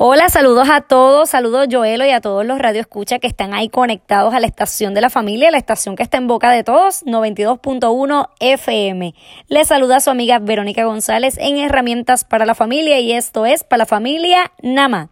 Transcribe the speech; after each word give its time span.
Hola, 0.00 0.28
saludos 0.28 0.70
a 0.70 0.82
todos, 0.82 1.30
saludos 1.30 1.66
Joelo 1.68 2.06
y 2.06 2.10
a 2.10 2.20
todos 2.20 2.46
los 2.46 2.60
radioescucha 2.60 3.18
que 3.18 3.26
están 3.26 3.52
ahí 3.52 3.68
conectados 3.68 4.32
a 4.32 4.38
la 4.38 4.46
estación 4.46 4.94
de 4.94 5.00
la 5.00 5.10
familia, 5.10 5.50
la 5.50 5.58
estación 5.58 5.96
que 5.96 6.04
está 6.04 6.18
en 6.18 6.28
boca 6.28 6.52
de 6.52 6.62
todos, 6.62 7.04
92.1 7.04 8.28
FM. 8.38 9.12
Les 9.48 9.66
saluda 9.66 9.98
su 9.98 10.10
amiga 10.10 10.38
Verónica 10.38 10.84
González 10.84 11.36
en 11.38 11.56
Herramientas 11.56 12.24
para 12.24 12.46
la 12.46 12.54
Familia 12.54 13.00
y 13.00 13.10
esto 13.10 13.44
es 13.44 13.64
para 13.64 13.78
la 13.78 13.86
familia 13.86 14.52
Nama. 14.62 15.10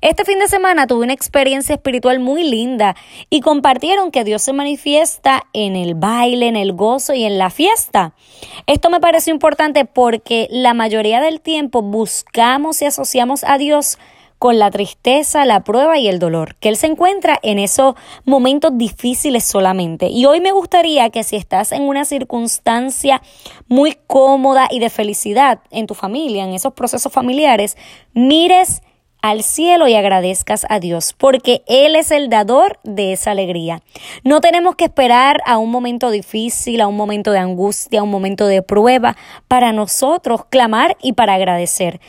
Este 0.00 0.24
fin 0.24 0.38
de 0.38 0.48
semana 0.48 0.86
tuve 0.86 1.04
una 1.04 1.12
experiencia 1.12 1.74
espiritual 1.74 2.20
muy 2.20 2.44
linda 2.44 2.96
y 3.30 3.40
compartieron 3.40 4.10
que 4.10 4.24
Dios 4.24 4.42
se 4.42 4.52
manifiesta 4.52 5.44
en 5.52 5.76
el 5.76 5.94
baile, 5.94 6.48
en 6.48 6.56
el 6.56 6.72
gozo 6.72 7.14
y 7.14 7.24
en 7.24 7.38
la 7.38 7.50
fiesta. 7.50 8.14
Esto 8.66 8.90
me 8.90 9.00
pareció 9.00 9.32
importante 9.32 9.84
porque 9.84 10.48
la 10.50 10.74
mayoría 10.74 11.20
del 11.20 11.40
tiempo 11.40 11.82
buscamos 11.82 12.82
y 12.82 12.86
asociamos 12.86 13.44
a 13.44 13.58
Dios 13.58 13.98
con 14.38 14.58
la 14.58 14.70
tristeza, 14.70 15.46
la 15.46 15.64
prueba 15.64 15.98
y 15.98 16.06
el 16.06 16.18
dolor, 16.18 16.56
que 16.56 16.68
Él 16.68 16.76
se 16.76 16.86
encuentra 16.86 17.38
en 17.42 17.58
esos 17.58 17.94
momentos 18.26 18.72
difíciles 18.76 19.42
solamente. 19.42 20.08
Y 20.08 20.26
hoy 20.26 20.40
me 20.40 20.52
gustaría 20.52 21.08
que 21.08 21.24
si 21.24 21.36
estás 21.36 21.72
en 21.72 21.82
una 21.82 22.04
circunstancia 22.04 23.22
muy 23.68 23.96
cómoda 24.06 24.68
y 24.70 24.80
de 24.80 24.90
felicidad 24.90 25.60
en 25.70 25.86
tu 25.86 25.94
familia, 25.94 26.44
en 26.44 26.52
esos 26.52 26.74
procesos 26.74 27.10
familiares, 27.10 27.78
mires 28.12 28.82
al 29.24 29.42
cielo 29.42 29.88
y 29.88 29.94
agradezcas 29.94 30.66
a 30.68 30.80
Dios, 30.80 31.14
porque 31.16 31.62
Él 31.66 31.96
es 31.96 32.10
el 32.10 32.28
dador 32.28 32.78
de 32.82 33.14
esa 33.14 33.30
alegría. 33.30 33.80
No 34.22 34.42
tenemos 34.42 34.76
que 34.76 34.84
esperar 34.84 35.40
a 35.46 35.56
un 35.56 35.70
momento 35.70 36.10
difícil, 36.10 36.82
a 36.82 36.88
un 36.88 36.96
momento 36.98 37.32
de 37.32 37.38
angustia, 37.38 38.00
a 38.00 38.02
un 38.02 38.10
momento 38.10 38.46
de 38.46 38.60
prueba, 38.60 39.16
para 39.48 39.72
nosotros 39.72 40.44
clamar 40.50 40.98
y 41.00 41.14
para 41.14 41.34
agradecer 41.34 42.00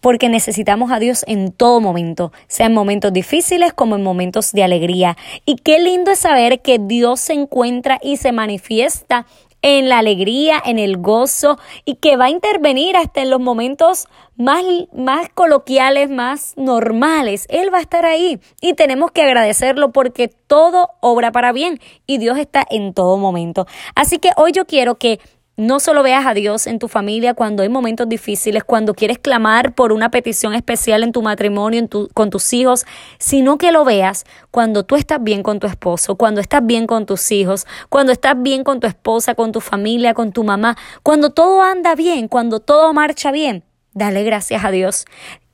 porque 0.00 0.28
necesitamos 0.28 0.92
a 0.92 0.98
Dios 0.98 1.24
en 1.26 1.50
todo 1.50 1.80
momento, 1.80 2.30
sea 2.46 2.66
en 2.66 2.74
momentos 2.74 3.10
difíciles 3.10 3.72
como 3.72 3.96
en 3.96 4.02
momentos 4.02 4.52
de 4.52 4.62
alegría. 4.62 5.16
Y 5.46 5.56
qué 5.56 5.78
lindo 5.78 6.10
es 6.10 6.18
saber 6.18 6.60
que 6.60 6.78
Dios 6.78 7.20
se 7.20 7.32
encuentra 7.32 7.98
y 8.02 8.18
se 8.18 8.30
manifiesta 8.30 9.24
en 9.64 9.88
la 9.88 9.98
alegría, 9.98 10.62
en 10.62 10.78
el 10.78 10.98
gozo 10.98 11.58
y 11.86 11.94
que 11.94 12.18
va 12.18 12.26
a 12.26 12.30
intervenir 12.30 12.98
hasta 12.98 13.22
en 13.22 13.30
los 13.30 13.40
momentos 13.40 14.08
más, 14.36 14.62
más 14.92 15.30
coloquiales, 15.30 16.10
más 16.10 16.52
normales. 16.58 17.46
Él 17.48 17.72
va 17.72 17.78
a 17.78 17.80
estar 17.80 18.04
ahí 18.04 18.40
y 18.60 18.74
tenemos 18.74 19.10
que 19.10 19.22
agradecerlo 19.22 19.90
porque 19.90 20.28
todo 20.28 20.90
obra 21.00 21.32
para 21.32 21.52
bien 21.52 21.80
y 22.06 22.18
Dios 22.18 22.36
está 22.36 22.66
en 22.68 22.92
todo 22.92 23.16
momento. 23.16 23.66
Así 23.94 24.18
que 24.18 24.32
hoy 24.36 24.52
yo 24.52 24.66
quiero 24.66 24.96
que 24.98 25.18
no 25.56 25.78
solo 25.78 26.02
veas 26.02 26.26
a 26.26 26.34
Dios 26.34 26.66
en 26.66 26.78
tu 26.78 26.88
familia 26.88 27.34
cuando 27.34 27.62
hay 27.62 27.68
momentos 27.68 28.08
difíciles, 28.08 28.64
cuando 28.64 28.94
quieres 28.94 29.18
clamar 29.18 29.74
por 29.74 29.92
una 29.92 30.10
petición 30.10 30.54
especial 30.54 31.04
en 31.04 31.12
tu 31.12 31.22
matrimonio, 31.22 31.88
con 32.12 32.30
tus 32.30 32.52
hijos, 32.52 32.84
sino 33.18 33.56
que 33.56 33.70
lo 33.70 33.84
veas 33.84 34.24
cuando 34.50 34.84
tú 34.84 34.96
estás 34.96 35.22
bien 35.22 35.42
con 35.42 35.60
tu 35.60 35.66
esposo, 35.66 36.16
cuando 36.16 36.40
estás 36.40 36.64
bien 36.66 36.86
con 36.86 37.06
tus 37.06 37.30
hijos, 37.30 37.66
cuando 37.88 38.12
estás 38.12 38.34
bien 38.40 38.64
con 38.64 38.80
tu 38.80 38.86
esposa, 38.86 39.34
con 39.34 39.52
tu 39.52 39.60
familia, 39.60 40.12
con 40.14 40.32
tu 40.32 40.42
mamá, 40.42 40.76
cuando 41.02 41.30
todo 41.30 41.62
anda 41.62 41.94
bien, 41.94 42.28
cuando 42.28 42.60
todo 42.60 42.92
marcha 42.92 43.30
bien. 43.30 43.62
Dale 43.92 44.24
gracias 44.24 44.64
a 44.64 44.72
Dios. 44.72 45.04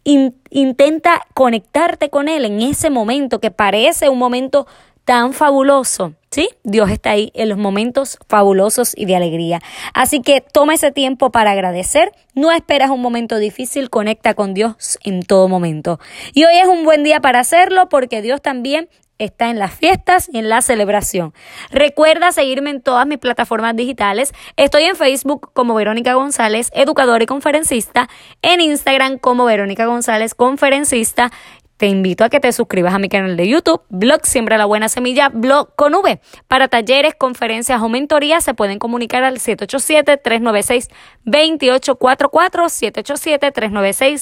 intenta 0.04 1.20
conectarte 1.34 2.08
con 2.08 2.28
Él 2.28 2.46
en 2.46 2.62
ese 2.62 2.88
momento 2.88 3.38
que 3.38 3.50
parece 3.50 4.08
un 4.08 4.18
momento 4.18 4.66
tan 5.10 5.32
fabuloso, 5.32 6.14
¿sí? 6.30 6.50
Dios 6.62 6.88
está 6.88 7.10
ahí 7.10 7.32
en 7.34 7.48
los 7.48 7.58
momentos 7.58 8.16
fabulosos 8.28 8.92
y 8.96 9.06
de 9.06 9.16
alegría. 9.16 9.58
Así 9.92 10.22
que 10.22 10.40
toma 10.40 10.74
ese 10.74 10.92
tiempo 10.92 11.32
para 11.32 11.50
agradecer, 11.50 12.12
no 12.36 12.52
esperas 12.52 12.90
un 12.90 13.02
momento 13.02 13.38
difícil, 13.38 13.90
conecta 13.90 14.34
con 14.34 14.54
Dios 14.54 15.00
en 15.02 15.24
todo 15.24 15.48
momento. 15.48 15.98
Y 16.32 16.44
hoy 16.44 16.56
es 16.58 16.68
un 16.68 16.84
buen 16.84 17.02
día 17.02 17.18
para 17.18 17.40
hacerlo 17.40 17.88
porque 17.88 18.22
Dios 18.22 18.40
también 18.40 18.88
está 19.20 19.50
en 19.50 19.58
las 19.58 19.74
fiestas 19.74 20.30
y 20.32 20.38
en 20.38 20.48
la 20.48 20.62
celebración. 20.62 21.34
Recuerda 21.70 22.32
seguirme 22.32 22.70
en 22.70 22.80
todas 22.80 23.06
mis 23.06 23.18
plataformas 23.18 23.76
digitales. 23.76 24.32
Estoy 24.56 24.84
en 24.84 24.96
Facebook 24.96 25.50
como 25.52 25.74
Verónica 25.74 26.14
González, 26.14 26.70
educadora 26.72 27.22
y 27.22 27.26
conferencista, 27.26 28.08
en 28.42 28.60
Instagram 28.60 29.18
como 29.18 29.44
Verónica 29.44 29.86
González, 29.86 30.34
conferencista 30.34 31.30
te 31.80 31.86
invito 31.86 32.24
a 32.24 32.28
que 32.28 32.40
te 32.40 32.52
suscribas 32.52 32.92
a 32.92 32.98
mi 32.98 33.08
canal 33.08 33.38
de 33.38 33.48
YouTube, 33.48 33.80
Blog 33.88 34.26
Siembra 34.26 34.58
la 34.58 34.66
Buena 34.66 34.90
Semilla, 34.90 35.30
Blog 35.30 35.74
con 35.76 35.94
V. 35.94 36.20
Para 36.46 36.68
talleres, 36.68 37.14
conferencias 37.14 37.80
o 37.80 37.88
mentorías 37.88 38.44
se 38.44 38.52
pueden 38.52 38.78
comunicar 38.78 39.24
al 39.24 39.38
787-396-2844, 39.38 40.90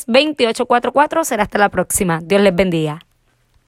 787-396-2844. 0.07 1.25
Será 1.25 1.43
hasta 1.43 1.59
la 1.59 1.69
próxima. 1.69 2.21
Dios 2.23 2.41
les 2.43 2.55
bendiga. 2.55 3.08